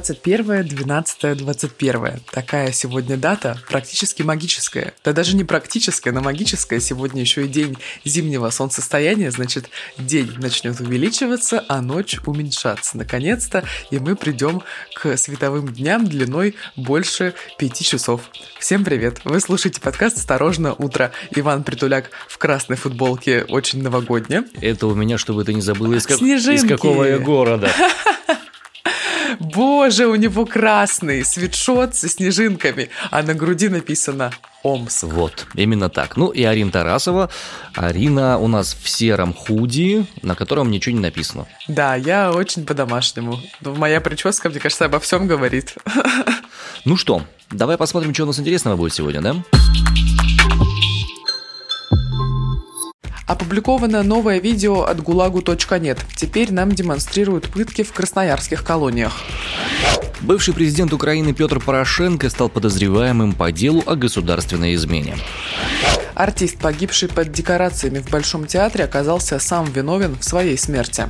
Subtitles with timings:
[0.00, 2.20] 21, 12, 21.
[2.30, 4.94] Такая сегодня дата, практически магическая.
[5.04, 6.80] Да даже не практическая, но магическая.
[6.80, 7.76] Сегодня еще и день
[8.06, 12.96] зимнего солнцестояния, значит, день начнет увеличиваться, а ночь уменьшаться.
[12.96, 14.62] Наконец-то, и мы придем
[14.94, 18.22] к световым дням длиной больше 5 часов.
[18.58, 19.20] Всем привет!
[19.24, 21.12] Вы слушаете подкаст «Осторожно, утро».
[21.32, 24.46] Иван Притуляк в красной футболке очень новогодняя.
[24.62, 26.22] Это у меня, чтобы ты не забыла, из, как...
[26.22, 27.70] из какого я города.
[29.40, 35.04] Боже, у него красный свитшот со снежинками, а на груди написано Омск.
[35.04, 36.18] Вот, именно так.
[36.18, 37.30] Ну и Арина Тарасова.
[37.74, 41.46] Арина у нас в сером худи, на котором ничего не написано.
[41.68, 43.40] Да, я очень по-домашнему.
[43.62, 45.74] Моя прическа, мне кажется, обо всем говорит.
[46.86, 49.36] Ну что, давай посмотрим, что у нас интересного будет сегодня, да?
[53.30, 56.00] Опубликовано новое видео от gulag.net.
[56.16, 59.12] Теперь нам демонстрируют пытки в красноярских колониях.
[60.20, 65.16] Бывший президент Украины Петр Порошенко стал подозреваемым по делу о государственной измене.
[66.16, 71.04] Артист, погибший под декорациями в Большом театре, оказался сам виновен в своей смерти.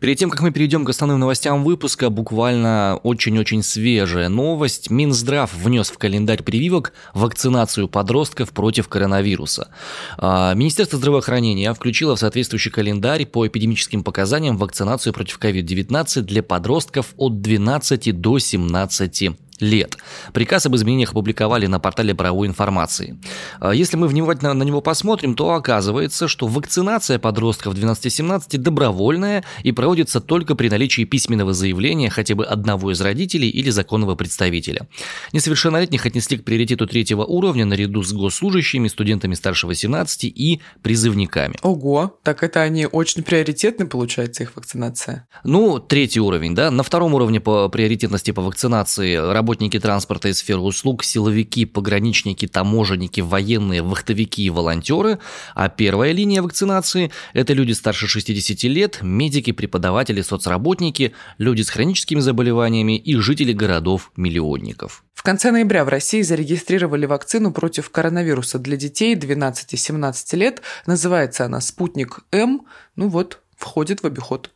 [0.00, 4.90] Перед тем, как мы перейдем к основным новостям выпуска, буквально очень-очень свежая новость.
[4.90, 9.68] Минздрав внес в календарь прививок вакцинацию подростков против коронавируса.
[10.16, 17.14] А, Министерство здравоохранения включило в соответствующий календарь по эпидемическим показаниям вакцинацию против COVID-19 для подростков
[17.16, 19.30] от 12 до 17
[19.60, 19.98] лет.
[20.32, 23.18] Приказ об изменениях опубликовали на портале правовой информации.
[23.60, 29.72] А, если мы внимательно на него посмотрим, то оказывается, что вакцинация подростков 12-17 добровольная и
[29.72, 34.88] проводится только при наличии письменного заявления хотя бы одного из родителей или законного представителя.
[35.32, 41.54] Несовершеннолетних отнесли к приоритету третьего уровня наряду с госслужащими, студентами старше 18 и призывниками.
[41.62, 45.28] Ого, так это они очень приоритетны, получается, их вакцинация?
[45.44, 46.70] Ну, третий уровень, да.
[46.70, 52.46] На втором уровне по приоритетности по вакцинации работают работники транспорта и сферы услуг, силовики, пограничники,
[52.46, 55.20] таможенники, военные, вахтовики и волонтеры,
[55.54, 62.20] а первая линия вакцинации– это люди старше 60 лет, медики, преподаватели, соцработники, люди с хроническими
[62.20, 65.02] заболеваниями и жители городов-миллионников.
[65.14, 70.60] В конце ноября в России зарегистрировали вакцину против коронавируса для детей 12-17 лет.
[70.84, 72.66] Называется она «Спутник М».
[72.96, 74.50] Ну вот, входит в обиход.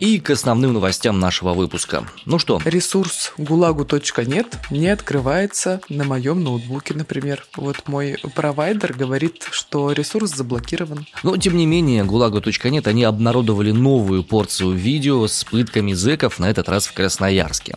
[0.00, 2.04] И к основным новостям нашего выпуска.
[2.24, 2.58] Ну что?
[2.64, 7.44] Ресурс gulagu.net не открывается на моем ноутбуке, например.
[7.54, 11.06] Вот мой провайдер говорит, что ресурс заблокирован.
[11.22, 16.70] Но, тем не менее, gulagu.net, они обнародовали новую порцию видео с пытками зэков, на этот
[16.70, 17.76] раз в Красноярске.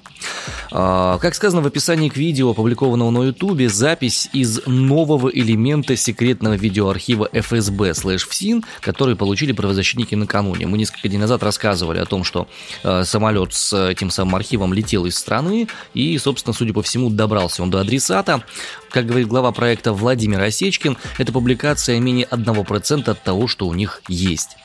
[0.72, 6.54] А, как сказано в описании к видео, опубликованного на ютубе, запись из нового элемента секретного
[6.54, 10.68] видеоархива FSB слэш ФСИН, который получили правозащитники накануне.
[10.68, 12.48] Мы несколько дней назад рассказывали о том, что
[12.84, 17.64] э, самолет с этим самым архивом летел из страны и, собственно, судя по всему, добрался
[17.64, 18.44] он до адресата.
[18.94, 24.04] Как говорит глава проекта Владимир Осечкин, эта публикация менее 1% от того, что у них
[24.08, 24.56] есть.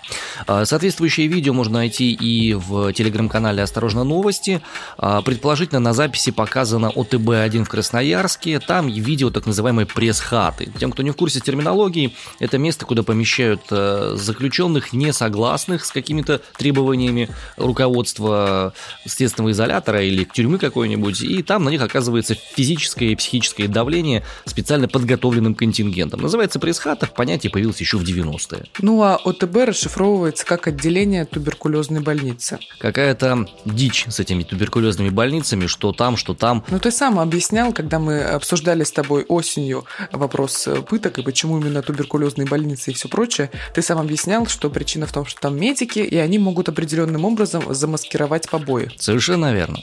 [0.47, 4.61] А, соответствующее видео можно найти и в телеграм-канале «Осторожно новости».
[4.99, 8.61] А, предположительно, на записи показано ОТБ-1 в Красноярске.
[8.61, 10.71] Там видео так называемой пресс-хаты.
[10.79, 15.91] Тем, кто не в курсе терминологии, это место, куда помещают э, заключенных, не согласных с
[15.91, 18.75] какими-то требованиями руководства
[19.07, 21.23] следственного изолятора или тюрьмы какой-нибудь.
[21.23, 26.21] И там на них оказывается физическое и психическое давление специально подготовленным контингентом.
[26.21, 28.65] Называется пресс-хата, понятие появилось еще в 90-е.
[28.81, 32.59] Ну а ОТБ расшифровывается как отделение туберкулезной больницы.
[32.79, 36.65] Какая-то дичь с этими туберкулезными больницами, что там, что там.
[36.71, 41.83] Ну ты сам объяснял, когда мы обсуждали с тобой осенью вопрос пыток и почему именно
[41.83, 46.01] туберкулезные больницы и все прочее, ты сам объяснял, что причина в том, что там медики,
[46.01, 48.91] и они могут определенным образом замаскировать побои.
[48.99, 49.79] Совершенно верно.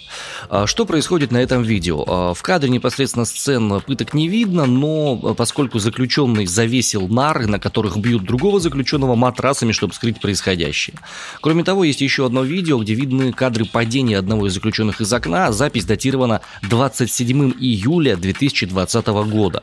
[0.49, 2.03] А что происходит на этом видео?
[2.07, 7.45] А, в кадре непосредственно сцен пыток не не видно, но э, поскольку заключенный завесил нары,
[7.45, 10.97] на которых бьют другого заключенного матрасами, чтобы скрыть происходящее.
[11.41, 15.51] Кроме того, есть еще одно видео, где видны кадры падения одного из заключенных из окна.
[15.51, 19.61] Запись датирована 27 июля 2020 года.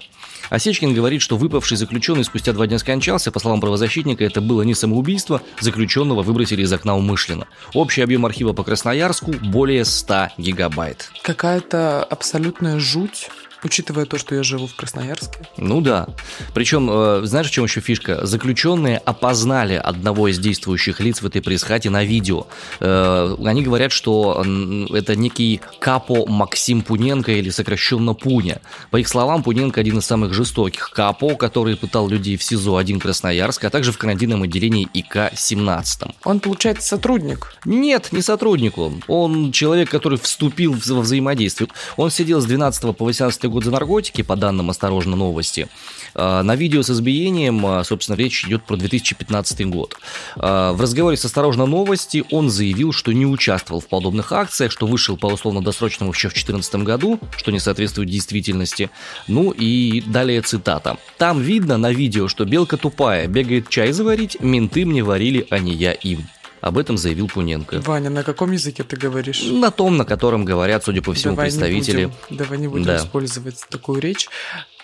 [0.51, 3.33] Осечкин говорит, что выпавший заключенный спустя два дня скончался.
[3.33, 7.47] По словам правозащитника, это было не самоубийство, заключенного выбросили из окна умышленно.
[7.75, 11.11] Общий объем архива по Красноярску более 100 гигабайт.
[11.23, 13.31] Какая-то абсолютная жуть
[13.65, 15.39] Учитывая то, что я живу в Красноярске.
[15.57, 16.09] Ну да.
[16.55, 18.27] Причем, э, знаешь, в чем еще фишка?
[18.27, 22.47] Заключенные опознали одного из действующих лиц в этой пресс-хате на видео.
[22.81, 24.45] Э, они говорят, что
[24.93, 28.61] это некий Капо Максим Пуненко или сокращенно Пуня.
[28.91, 33.65] По их словам, Пуненко один из самых жестоких Капо, который пытал людей в СИЗО-1 Красноярск,
[33.65, 36.15] а также в карантинном отделении ИК-17.
[36.25, 37.55] Он, получается, сотрудник?
[37.65, 39.03] Нет, не сотрудник он.
[39.07, 41.69] Он человек, который вступил во взаимодействие.
[41.97, 45.69] Он сидел с 12 по 18 год за наркотики, по данным «Осторожно, новости».
[46.15, 49.97] А, на видео с избиением, а, собственно, речь идет про 2015 год.
[50.37, 54.87] А, в разговоре с «Осторожно, новости» он заявил, что не участвовал в подобных акциях, что
[54.87, 58.91] вышел по условно-досрочному еще в 2014 году, что не соответствует действительности.
[59.29, 60.99] Ну и далее цитата.
[61.19, 65.73] «Там видно на видео, что белка тупая, бегает чай заварить, менты мне варили, а не
[65.73, 66.27] я им».
[66.63, 67.81] Об этом заявил Пуненко.
[67.81, 69.43] Ваня, на каком языке ты говоришь?
[69.43, 72.03] На том, на котором говорят, судя по всему, давай представители.
[72.03, 72.99] Не будем, давай не будем да.
[72.99, 74.29] использовать такую речь.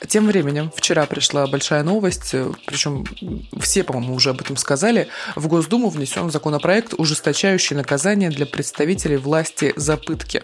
[0.07, 2.35] Тем временем, вчера пришла большая новость,
[2.67, 3.05] причем
[3.61, 5.09] все, по-моему, уже об этом сказали.
[5.35, 10.43] В Госдуму внесен законопроект, ужесточающий наказание для представителей власти за пытки.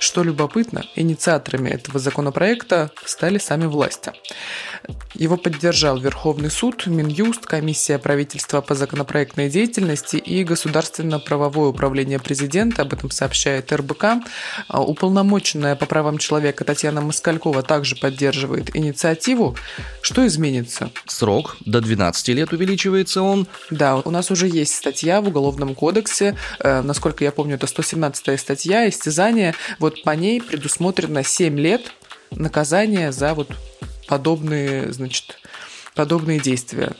[0.00, 4.12] Что любопытно, инициаторами этого законопроекта стали сами власти.
[5.14, 12.92] Его поддержал Верховный суд, Минюст, Комиссия правительства по законопроектной деятельности и Государственно-правовое управление президента, об
[12.92, 14.04] этом сообщает РБК.
[14.68, 18.95] А уполномоченная по правам человека Татьяна Москалькова также поддерживает инициативу.
[20.00, 20.90] Что изменится?
[21.06, 23.46] Срок до 12 лет увеличивается он.
[23.70, 28.38] Да, у нас уже есть статья в Уголовном кодексе, э, насколько я помню, это 117
[28.38, 29.54] статья, истязание.
[29.78, 31.92] Вот по ней предусмотрено 7 лет
[32.30, 33.50] наказания за вот
[34.08, 35.38] подобные, значит,
[35.94, 36.92] подобные действия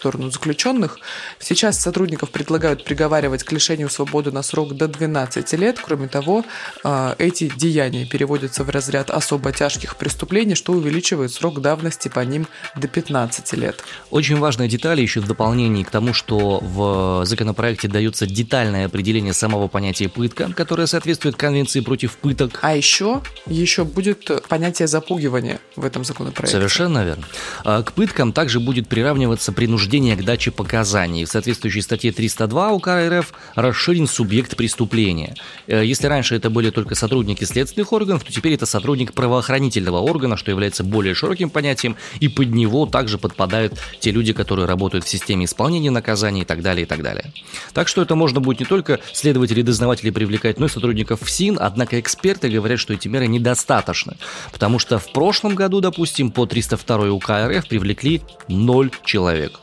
[0.00, 0.98] сторону заключенных.
[1.38, 5.78] Сейчас сотрудников предлагают приговаривать к лишению свободы на срок до 12 лет.
[5.78, 6.44] Кроме того,
[6.82, 12.46] а, эти деяния переводятся в разряд особо тяжких преступлений, что увеличивает срок давности по ним
[12.76, 13.84] до 15 лет.
[14.10, 19.68] Очень важная деталь еще в дополнении к тому, что в законопроекте дается детальное определение самого
[19.68, 22.58] понятия пытка, которое соответствует Конвенции против пыток.
[22.62, 26.56] А еще, еще будет понятие запугивания в этом законопроекте.
[26.56, 27.24] Совершенно верно.
[27.64, 31.24] А, к пыткам также будет приравниваться принуждение принуждения к даче показаний.
[31.24, 35.34] В соответствующей статье 302 УК РФ расширен субъект преступления.
[35.66, 40.36] Э, если раньше это были только сотрудники следственных органов, то теперь это сотрудник правоохранительного органа,
[40.36, 45.08] что является более широким понятием, и под него также подпадают те люди, которые работают в
[45.08, 47.32] системе исполнения наказаний и так далее, и так далее.
[47.72, 51.58] Так что это можно будет не только следователей и дознавателей привлекать, но и сотрудников ФСИН,
[51.60, 54.16] однако эксперты говорят, что эти меры недостаточны,
[54.52, 59.60] потому что в прошлом году, допустим, по 302 УК РФ привлекли 0 человек.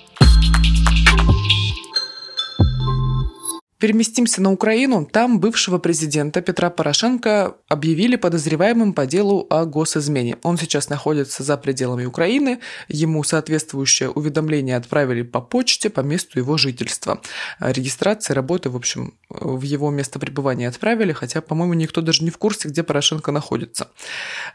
[3.79, 5.05] Переместимся на Украину.
[5.05, 10.37] Там бывшего президента Петра Порошенко объявили подозреваемым по делу о госизмене.
[10.41, 12.59] Он сейчас находится за пределами Украины.
[12.87, 17.21] Ему соответствующее уведомление отправили по почте по месту его жительства.
[17.59, 22.39] Регистрация работы, в общем, в его место пребывания отправили, хотя, по-моему, никто даже не в
[22.39, 23.89] курсе, где Порошенко находится.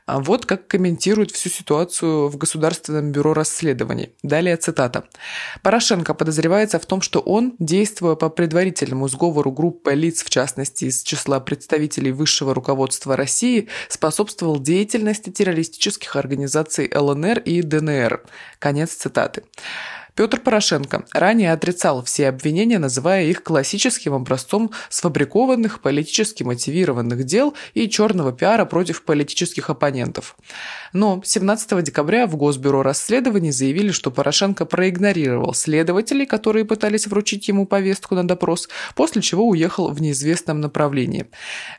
[0.05, 4.15] А вот как комментирует всю ситуацию в Государственном бюро расследований.
[4.25, 5.05] Далее цитата.
[5.63, 11.03] Порошенко подозревается в том, что он, действуя по предварительному сговору группы лиц, в частности из
[11.03, 18.25] числа представителей высшего руководства России, способствовал деятельности террористических организаций ЛНР и ДНР.
[18.59, 19.45] Конец цитаты.
[20.15, 27.89] Петр Порошенко ранее отрицал все обвинения, называя их классическим образцом сфабрикованных политически мотивированных дел и
[27.89, 30.37] черного пиара против политических оппонентов.
[30.93, 37.67] Но 17 декабря в Госбюро расследований заявили, что Порошенко проигнорировал следователей, которые пытались вручить ему
[37.67, 41.27] повестку на допрос, после чего уехал в неизвестном направлении.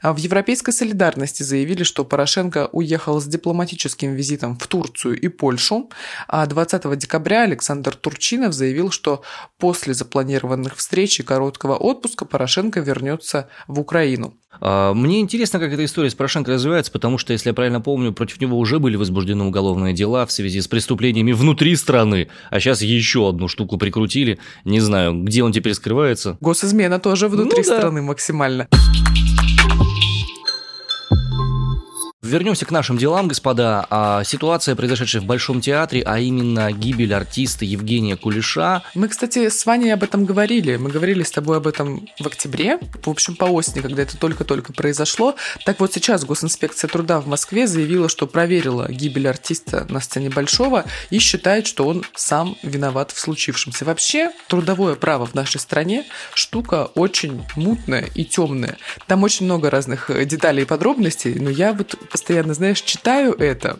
[0.01, 5.91] А в Европейской солидарности заявили, что Порошенко уехал с дипломатическим визитом в Турцию и Польшу,
[6.27, 9.21] а 20 декабря Александр Турчинов заявил, что
[9.59, 14.37] после запланированных встреч и короткого отпуска Порошенко вернется в Украину.
[14.61, 18.13] А, мне интересно, как эта история с Порошенко развивается, потому что, если я правильно помню,
[18.13, 22.81] против него уже были возбуждены уголовные дела в связи с преступлениями внутри страны, а сейчас
[22.81, 24.39] еще одну штуку прикрутили.
[24.63, 26.37] Не знаю, где он теперь скрывается.
[26.39, 27.77] Госизмена тоже внутри ну, да.
[27.77, 28.69] страны максимально.
[32.33, 33.85] Вернемся к нашим делам, господа.
[33.91, 38.81] А, ситуация, произошедшая в Большом театре, а именно гибель артиста Евгения Кулеша.
[38.95, 40.77] Мы, кстати, с Ваней об этом говорили.
[40.77, 44.73] Мы говорили с тобой об этом в октябре, в общем, по осени, когда это только-только
[44.73, 45.35] произошло.
[45.63, 50.85] Так вот сейчас Госинспекция труда в Москве заявила, что проверила гибель артиста на сцене Большого
[51.11, 53.85] и считает, что он сам виноват в случившемся.
[53.85, 58.77] Вообще, трудовое право в нашей стране штука очень мутная и темная.
[59.05, 63.79] Там очень много разных деталей и подробностей, но я вот постоянно, знаешь, читаю это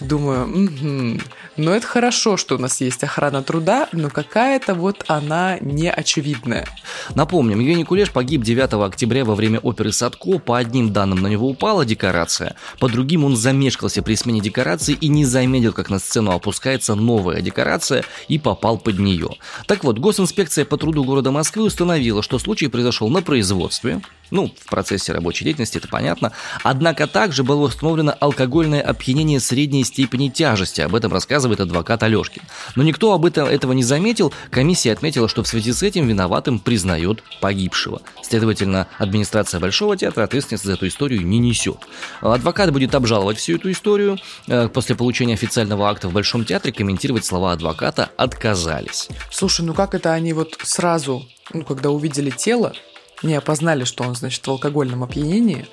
[0.00, 1.20] и думаю, угу,
[1.56, 6.66] но это хорошо, что у нас есть охрана труда, но какая-то вот она неочевидная.
[7.14, 10.38] Напомним, Евгений Кулеш погиб 9 октября во время оперы «Садко».
[10.38, 15.08] По одним данным на него упала декорация, по другим он замешкался при смене декорации и
[15.08, 19.30] не заметил, как на сцену опускается новая декорация и попал под нее.
[19.66, 24.68] Так вот, госинспекция по труду города Москвы установила, что случай произошел на производстве, ну, в
[24.68, 26.32] процессе рабочей деятельности, это понятно.
[26.62, 30.80] Однако также было установлено алкогольное опьянение средней степени тяжести.
[30.80, 32.42] Об этом рассказывает адвокат Алешкин.
[32.76, 34.32] Но никто об этом этого не заметил.
[34.50, 38.02] Комиссия отметила, что в связи с этим виноватым признает погибшего.
[38.22, 41.78] Следовательно, администрация Большого театра ответственность за эту историю не несет.
[42.20, 44.18] Адвокат будет обжаловать всю эту историю.
[44.46, 49.08] Э, после получения официального акта в Большом театре комментировать слова адвоката отказались.
[49.30, 52.72] Слушай, ну как это они вот сразу, ну когда увидели тело,
[53.22, 55.66] не опознали, что он, значит, в алкогольном опьянении,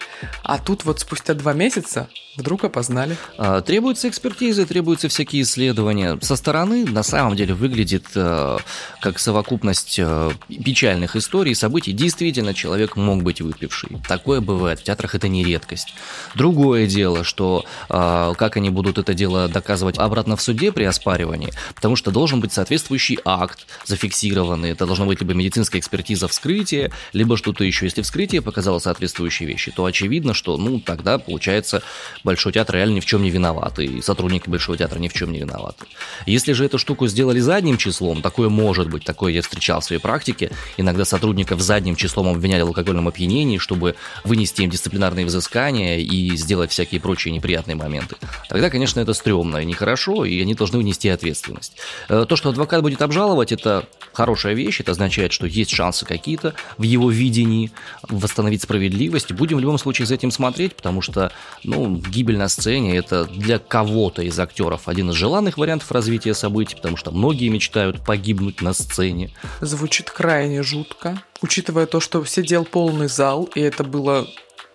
[0.43, 3.15] а тут вот спустя два месяца Вдруг опознали?
[3.38, 6.18] А, требуются экспертизы, требуются всякие исследования.
[6.22, 8.58] Со стороны на самом деле выглядит э,
[9.00, 11.94] как совокупность э, печальных историй, событий.
[11.94, 14.01] Действительно, человек мог быть выпивший.
[14.08, 14.82] Такое бывает.
[14.82, 15.94] В театрах это не редкость.
[16.36, 21.54] Другое дело, что э, как они будут это дело доказывать обратно в суде при оспаривании,
[21.74, 24.72] потому что должен быть соответствующий акт зафиксированный.
[24.72, 27.86] Это должна быть либо медицинская экспертиза вскрытия, либо что-то еще.
[27.86, 31.82] Если вскрытие показало соответствующие вещи, то очевидно, что ну тогда получается
[32.25, 35.32] Большой театр реально ни в чем не виноват, и сотрудники Большого театра ни в чем
[35.32, 35.86] не виноваты.
[36.25, 40.01] Если же эту штуку сделали задним числом, такое может быть, такое я встречал в своей
[40.01, 46.36] практике, иногда сотрудников задним числом обвиняли в алкогольном опьянении, чтобы вынести им дисциплинарные взыскания и
[46.36, 48.15] сделать всякие прочие неприятные моменты.
[48.50, 51.77] Тогда, конечно, это стрёмно и нехорошо, и они должны внести ответственность.
[52.10, 56.55] Э, то, что адвокат будет обжаловать, это хорошая вещь, это означает, что есть шансы какие-то
[56.79, 57.72] в его видении
[58.10, 59.32] восстановить справедливость.
[59.32, 61.32] Будем в любом случае за этим смотреть, потому что,
[61.63, 66.75] ну, гибель на сцене– это для кого-то из актеров один из желанных вариантов развития событий,
[66.75, 69.31] потому что многие мечтают погибнуть на сцене.
[69.60, 74.27] Звучит крайне жутко, учитывая то, что сидел полный зал, и это было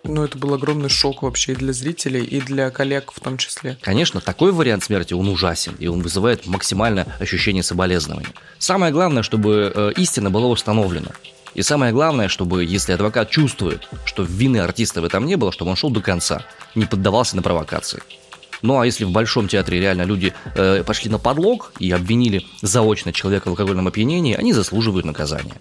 [0.03, 3.77] ну, это был огромный шок вообще и для зрителей, и для коллег в том числе.
[3.83, 8.33] Конечно, такой вариант смерти, он ужасен, и он вызывает максимальное ощущение соболезнования.
[8.59, 11.11] Самое главное, чтобы э, истина была установлена.
[11.55, 15.71] И самое главное, чтобы, если адвокат чувствует, что вины артиста в этом не было, чтобы
[15.71, 18.03] он шел до конца, не поддавался на провокации.
[18.63, 23.13] Ну а если в Большом театре реально люди э, пошли на подлог и обвинили заочно
[23.13, 25.55] человека в алкогольном опьянении, они заслуживают наказания.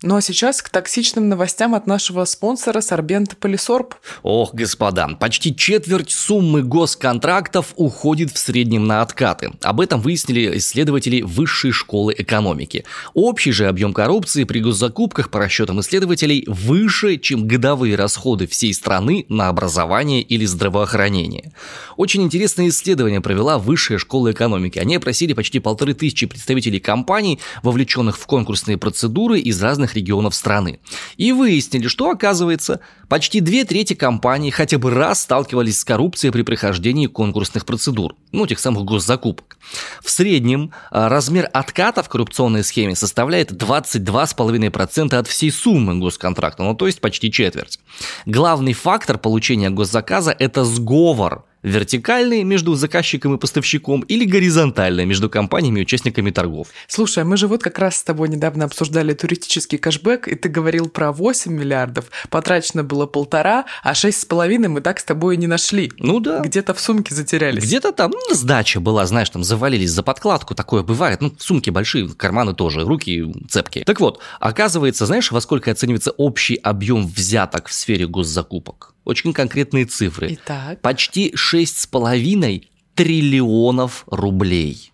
[0.00, 3.96] Ну а сейчас к токсичным новостям от нашего спонсора Сорбента Полисорб.
[4.22, 9.50] Ох, господа, почти четверть суммы госконтрактов уходит в среднем на откаты.
[9.60, 12.84] Об этом выяснили исследователи Высшей школы экономики.
[13.12, 19.26] Общий же объем коррупции при госзакупках по расчетам исследователей выше, чем годовые расходы всей страны
[19.28, 21.52] на образование или здравоохранение.
[21.96, 24.78] Очень интересное исследование провела Высшая школа экономики.
[24.78, 30.34] Они опросили почти полторы тысячи представителей компаний, вовлеченных в конкурсные процедуры из разных разных регионов
[30.34, 30.78] страны.
[31.16, 36.42] И выяснили, что, оказывается, почти две трети компаний хотя бы раз сталкивались с коррупцией при
[36.42, 39.58] прохождении конкурсных процедур, ну, тех самых госзакупок.
[40.02, 46.74] В среднем а, размер отката в коррупционной схеме составляет 22,5% от всей суммы госконтракта, ну,
[46.74, 47.78] то есть почти четверть.
[48.26, 55.80] Главный фактор получения госзаказа– это сговор Вертикальные между заказчиком и поставщиком или горизонтальные между компаниями
[55.80, 56.68] и участниками торгов.
[56.86, 60.88] Слушай, мы же вот как раз с тобой недавно обсуждали туристический кэшбэк, и ты говорил
[60.88, 65.92] про 8 миллиардов, потрачено было полтора, а 6,5 мы так с тобой и не нашли.
[65.98, 66.40] Ну да.
[66.40, 67.62] Где-то в сумке затерялись.
[67.62, 71.20] Где-то там ну, сдача была, знаешь, там завалились за подкладку, такое бывает.
[71.20, 73.84] Ну, сумки большие, карманы тоже, руки цепкие.
[73.84, 78.94] Так вот, оказывается, знаешь, во сколько оценивается общий объем взяток в сфере госзакупок?
[79.08, 80.34] Очень конкретные цифры.
[80.34, 80.82] Итак.
[80.82, 84.92] Почти 6,5 триллионов рублей.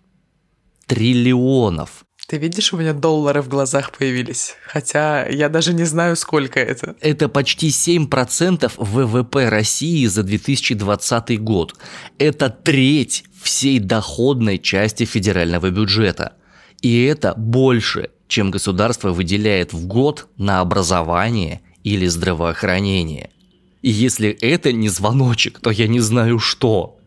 [0.87, 2.05] Триллионов.
[2.27, 4.55] Ты видишь, у меня доллары в глазах появились.
[4.65, 6.95] Хотя я даже не знаю, сколько это.
[7.01, 11.75] Это почти 7% ВВП России за 2020 год.
[12.17, 16.33] Это треть всей доходной части федерального бюджета.
[16.81, 23.29] И это больше, чем государство выделяет в год на образование или здравоохранение.
[23.85, 26.97] И если это не звоночек, то я не знаю что.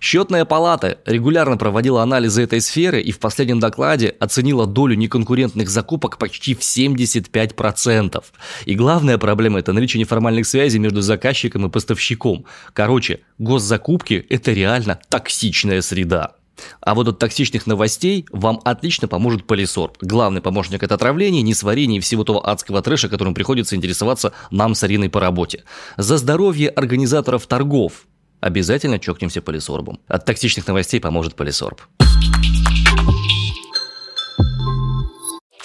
[0.00, 6.16] Счетная палата регулярно проводила анализы этой сферы и в последнем докладе оценила долю неконкурентных закупок
[6.16, 8.24] почти в 75%.
[8.64, 12.46] И главная проблема– это наличие неформальных связей между заказчиком и поставщиком.
[12.72, 16.35] Короче, госзакупки– это реально токсичная среда.
[16.80, 19.96] А вот от токсичных новостей вам отлично поможет полисорб.
[20.00, 24.82] Главный помощник от отравления, несварения и всего того адского трэша, которым приходится интересоваться нам с
[24.82, 25.64] Ариной по работе.
[25.96, 28.06] За здоровье организаторов торгов.
[28.40, 29.98] Обязательно чокнемся полисорбом.
[30.06, 31.80] От токсичных новостей поможет полисорб.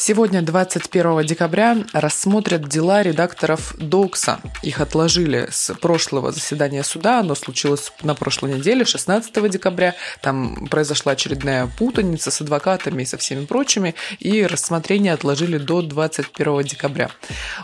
[0.03, 4.39] Сегодня, 21 декабря, рассмотрят дела редакторов Докса.
[4.63, 7.19] Их отложили с прошлого заседания суда.
[7.19, 9.93] Оно случилось на прошлой неделе, 16 декабря.
[10.23, 13.93] Там произошла очередная путаница с адвокатами и со всеми прочими.
[14.17, 17.11] И рассмотрение отложили до 21 декабря.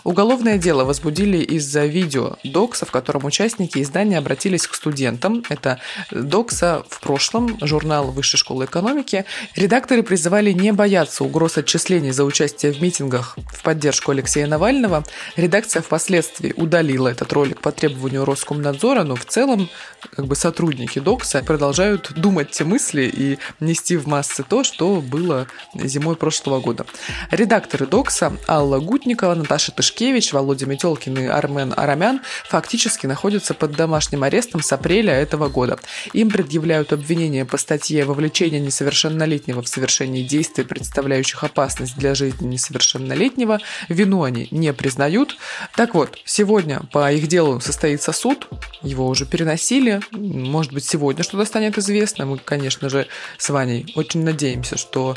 [0.03, 5.43] Уголовное дело возбудили из-за видео Докса, в котором участники издания обратились к студентам.
[5.49, 5.79] Это
[6.11, 9.25] Докса в прошлом, журнал Высшей школы экономики.
[9.55, 15.03] Редакторы призывали не бояться угроз отчислений за участие в митингах в поддержку Алексея Навального.
[15.35, 19.69] Редакция впоследствии удалила этот ролик по требованию Роскомнадзора, но в целом
[20.15, 25.47] как бы сотрудники Докса продолжают думать те мысли и нести в массы то, что было
[25.73, 26.85] зимой прошлого года.
[27.31, 34.23] Редакторы Докса Алла Гутникова, Наташа Тышкевич, Володя Метелкин и Армен Арамян фактически находятся под домашним
[34.23, 35.79] арестом с апреля этого года.
[36.13, 43.59] Им предъявляют обвинения по статье «Вовлечение несовершеннолетнего в совершении действий, представляющих опасность для жизни несовершеннолетнего.
[43.87, 45.37] Вину они не признают.
[45.75, 48.47] Так вот, сегодня по их делу состоится суд.
[48.81, 50.01] Его уже переносили.
[50.11, 52.25] Может быть, сегодня что-то станет известно.
[52.25, 53.07] Мы, конечно же,
[53.37, 55.15] с Ваней очень надеемся, что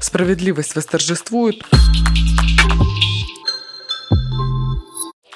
[0.00, 1.62] справедливость восторжествует.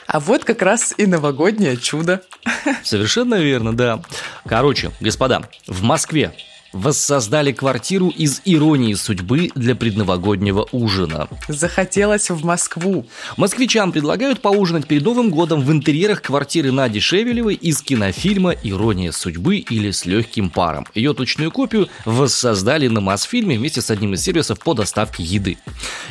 [0.07, 2.23] А вот как раз и новогоднее чудо.
[2.85, 4.03] Совершенно верно, да.
[4.47, 6.35] Короче, господа, в Москве
[6.73, 11.29] воссоздали квартиру из иронии судьбы для предновогоднего ужина.
[11.49, 13.07] Захотелось в Москву.
[13.37, 19.59] Москвичам предлагают поужинать перед Новым годом в интерьерах квартиры Нади Шевелевой из кинофильма «Ирония судьбы»
[19.59, 20.87] или «С легким паром».
[20.95, 25.59] Ее точную копию воссоздали на Мосфильме вместе с одним из сервисов по доставке еды.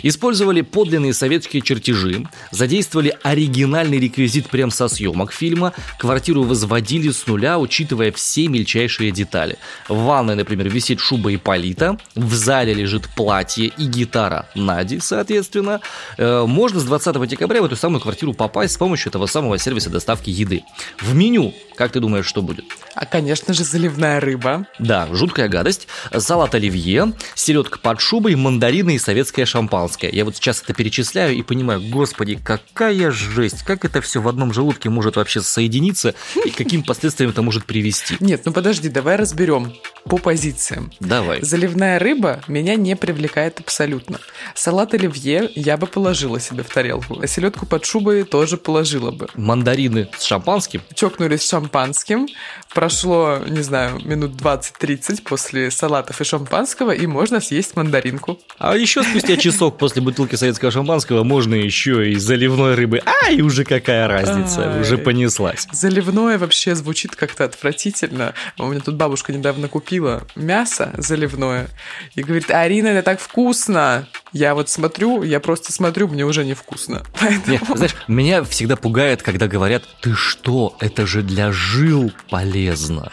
[0.04, 7.58] Использовали подлинные советские чертежи, задействовали оригинальный реквизит прямо со съемок фильма, квартиру возводили с нуля,
[7.58, 9.58] учитывая все мельчайшие детали.
[9.88, 15.82] В ванной, например, например, висит шуба Иполита, в зале лежит платье и гитара Нади, соответственно,
[16.18, 19.90] э, можно с 20 декабря в эту самую квартиру попасть с помощью этого самого сервиса
[19.90, 20.64] доставки еды.
[21.00, 22.66] В меню, как ты думаешь, что будет?
[22.96, 24.68] А, конечно же, заливная рыба.
[24.78, 25.88] Да, жуткая гадость.
[26.16, 30.10] Салат оливье, селедка под шубой, мандарины и советское шампанское.
[30.12, 34.54] Я вот сейчас это перечисляю и понимаю, господи, какая жесть, как это все в одном
[34.54, 36.14] желудке может вообще соединиться
[36.46, 38.18] и каким последствиям это может привести.
[38.20, 39.74] Нет, ну подожди, давай разберем
[40.06, 40.92] по позициям.
[41.00, 41.40] Давай.
[41.44, 44.20] Заливная рыба меня не привлекает абсолютно.
[44.56, 49.28] Салат оливье я бы положила себе в тарелку, а селедку под шубой тоже положила бы.
[49.36, 50.82] Мандарины с шампанским?
[50.96, 52.28] Чокнулись с шампанским.
[52.74, 58.40] Прошло, не знаю, минут 20-30 после салатов и шампанского, и можно съесть мандаринку.
[58.58, 63.02] А еще спустя часок после бутылки советского шампанского можно еще и заливной рыбы.
[63.06, 65.68] А, и уже какая разница, уже понеслась.
[65.74, 68.34] Заливное вообще звучит как-то отвратительно.
[68.58, 71.68] У меня тут бабушка недавно купила мясо заливное
[72.16, 74.08] и говорит, Арина, это так вкусно.
[74.32, 77.04] Я вот смотрю, я просто смотрю, мне уже невкусно.
[77.20, 77.52] Поэтому...
[77.52, 82.61] Нет, знаешь, меня всегда пугает, когда говорят, ты что, это же для жил полезно.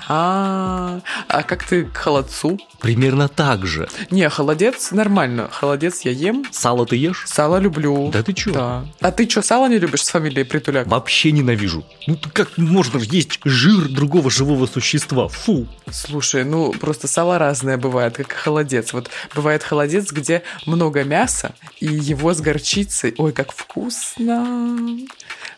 [0.08, 2.58] А, а как ты к холодцу?
[2.80, 3.88] Примерно так же.
[4.10, 5.48] Не, холодец нормально.
[5.50, 6.44] Холодец я ем.
[6.50, 7.24] Сало ты ешь?
[7.26, 8.10] Сало люблю.
[8.12, 8.52] Да ты чё?
[8.52, 8.84] Да.
[9.00, 10.86] А ты что, сало не любишь с фамилией Притуляк?
[10.86, 11.84] Вообще ненавижу.
[12.06, 15.28] Ну как можно есть жир другого живого существа?
[15.28, 15.66] Фу.
[15.90, 18.92] Слушай, ну просто сало разное бывает, как холодец.
[18.92, 23.14] Вот бывает холодец, где много мяса и его с горчицей.
[23.18, 24.98] Ой, как вкусно!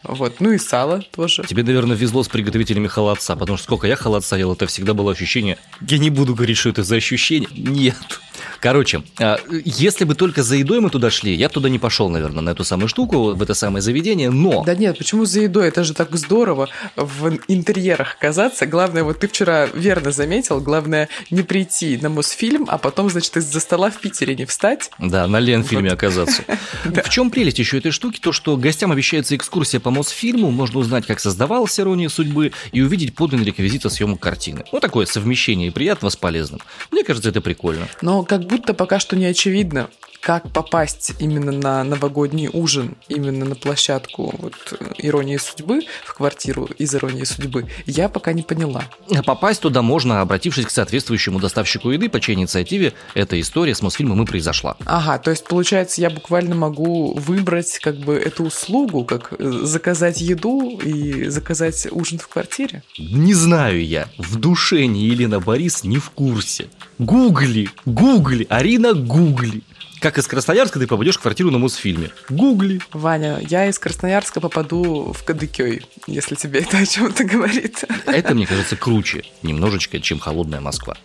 [0.03, 1.45] Вот, ну и сало тоже.
[1.45, 5.13] Тебе, наверное, везло с приготовителями холодца, потому что сколько я холодца ел, это всегда было
[5.13, 5.59] ощущение...
[5.81, 7.49] Я не буду говорить, что это за ощущение.
[7.53, 8.21] Нет.
[8.61, 12.09] Короче, а, если бы только за едой мы туда шли, я бы туда не пошел,
[12.11, 14.63] наверное, на эту самую штуку, в это самое заведение, но...
[14.65, 15.69] Да нет, почему за едой?
[15.69, 18.67] Это же так здорово в интерьерах оказаться.
[18.67, 23.61] Главное, вот ты вчера верно заметил, главное не прийти на Мосфильм, а потом, значит, из-за
[23.61, 24.91] стола в Питере не встать.
[24.99, 26.43] Да, на Ленфильме оказаться.
[26.85, 28.21] В чем прелесть еще этой штуки?
[28.21, 33.15] То, что гостям обещается экскурсия по Мосфильму, можно узнать, как создавалась «Ирония судьбы» и увидеть
[33.15, 34.65] подлинный реквизит съемок картины.
[34.73, 36.61] Ну, такое совмещение приятного с полезным.
[36.91, 37.89] Мне кажется, это прикольно.
[38.03, 39.89] Но как будто пока что не очевидно,
[40.21, 44.55] как попасть именно на новогодний ужин, именно на площадку вот,
[44.99, 48.85] «Иронии судьбы», в квартиру из «Иронии судьбы», я пока не поняла.
[49.25, 54.23] Попасть туда можно, обратившись к соответствующему доставщику еды, по чьей инициативе эта история с Мосфильмом
[54.23, 54.77] и произошла.
[54.85, 60.21] Ага, то есть, получается, я буквально могу выбрать как бы эту услугу, как э, заказать
[60.21, 62.83] еду и заказать ужин в квартире?
[62.99, 64.09] Не знаю я.
[64.19, 66.69] В душе ни Елена Борис не в курсе.
[66.99, 69.63] Гугли, гугли, Арина гугли.
[70.01, 72.11] Как из Красноярска ты попадешь в квартиру на Мосфильме?
[72.31, 72.81] Гугли.
[72.95, 77.85] Ваня, я из Красноярска попаду в Кадыкёй, если тебе это о чем-то говорит.
[78.07, 80.97] Это, мне кажется, круче немножечко, чем холодная Москва.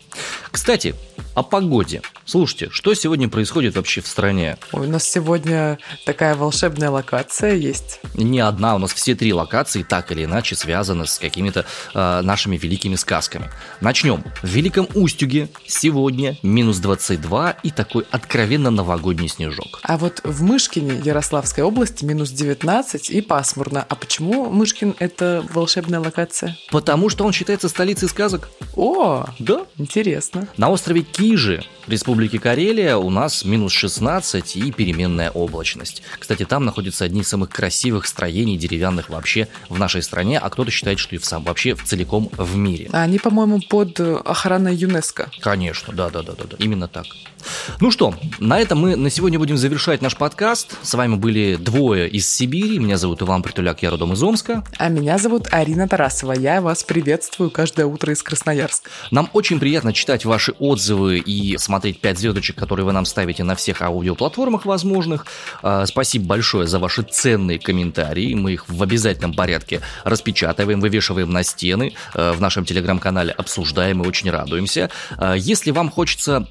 [0.50, 0.96] Кстати,
[1.36, 2.02] о погоде.
[2.24, 4.58] Слушайте, что сегодня происходит вообще в стране?
[4.72, 8.00] Ой, у нас сегодня такая волшебная локация есть.
[8.14, 12.56] Не одна, у нас все три локации так или иначе связаны с какими-то э, нашими
[12.56, 13.52] великими сказками.
[13.82, 14.24] Начнем.
[14.42, 19.80] В Великом Устюге сегодня минус 22 и такой откровенно новогодний снежок.
[19.82, 23.84] А вот в Мышкине Ярославской области минус 19 и пасмурно.
[23.88, 26.56] А почему Мышкин это волшебная локация?
[26.70, 28.50] Потому что он считается столицей сказок.
[28.76, 29.66] О, Да.
[29.78, 30.48] интересно.
[30.58, 36.04] На острове Кижи Республики Карелия у нас минус 16 и переменная облачность.
[36.20, 40.70] Кстати, там находятся одни из самых красивых строений деревянных вообще в нашей стране, а кто-то
[40.72, 42.90] считает, что и в сам вообще в целиком в мире.
[42.92, 45.32] А они, по-моему, под охраной ЮНЕСКО.
[45.42, 47.06] Конечно, да, да, да, да, да, именно так.
[47.80, 50.78] Ну что, на этом мы на сегодня будем завершать наш подкаст.
[50.84, 52.78] С вами были двое из Сибири.
[52.78, 54.64] Меня зовут Иван Притуляк, я родом из Омска.
[54.78, 56.34] А меня зовут Арина Тарасова.
[56.34, 58.90] Я вас приветствую каждое утро из Красноярска.
[59.12, 63.56] Нам очень приятно читать ваши отзывы и смотреть 5 звездочек, которые вы нам ставите на
[63.56, 65.26] всех аудиоплатформах возможных.
[65.64, 68.34] А, Спасибо большое за ваши ценные комментарии.
[68.34, 71.94] Мы их в обязательном порядке распечатываем, вывешиваем на стены.
[72.14, 74.90] э, В нашем телеграм-канале обсуждаем и очень радуемся.
[75.18, 76.48] А, Если вам хочется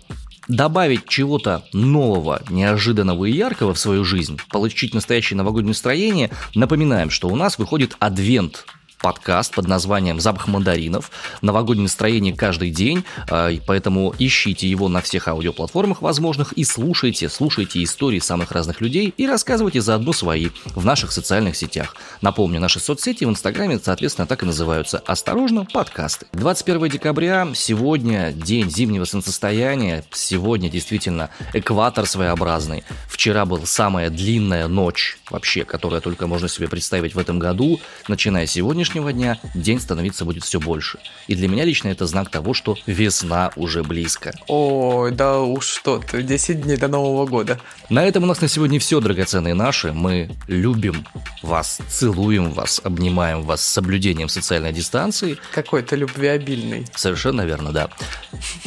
[0.48, 7.28] добавить чего-то нового, неожиданного и яркого в свою жизнь, получить настоящее новогоднее настроение, напоминаем, что
[7.28, 8.66] у нас выходит адвент
[9.04, 11.10] подкаст под названием «Запах мандаринов».
[11.42, 17.82] Новогоднее настроение каждый день, и поэтому ищите его на всех аудиоплатформах возможных и слушайте, слушайте
[17.82, 21.96] истории самых разных людей и рассказывайте заодно свои в наших социальных сетях.
[22.22, 26.24] Напомню, наши соцсети в Инстаграме, соответственно, так и называются «Осторожно, подкасты».
[26.32, 32.84] 21 декабря, сегодня день зимнего солнцестояния, сегодня действительно экватор своеобразный.
[33.06, 37.82] Вчера была самая длинная ночь вообще, которая только можно себе представить в этом году.
[38.08, 40.98] Начиная с сегодняшнего дня, день становиться будет все больше.
[41.26, 44.32] И для меня лично это знак того, что весна уже близко.
[44.48, 47.60] Ой, да уж что ты, 10 дней до Нового года.
[47.90, 49.92] На этом у нас на сегодня все, драгоценные наши.
[49.92, 51.06] Мы любим
[51.42, 55.38] вас, целуем вас, обнимаем вас с соблюдением социальной дистанции.
[55.52, 56.86] Какой-то любвеобильный.
[56.94, 57.88] Совершенно верно, да.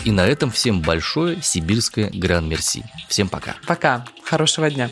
[0.03, 2.83] И на этом всем большое сибирское гран-мерси.
[3.07, 3.55] Всем пока.
[3.65, 4.05] Пока.
[4.23, 4.89] Хорошего дня.